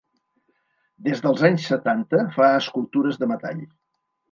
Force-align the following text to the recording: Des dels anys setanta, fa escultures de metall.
Des 1.07 1.21
dels 1.25 1.43
anys 1.51 1.67
setanta, 1.73 2.23
fa 2.39 2.51
escultures 2.63 3.23
de 3.23 3.31
metall. 3.35 3.65